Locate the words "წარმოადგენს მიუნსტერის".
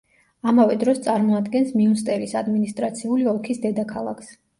1.07-2.33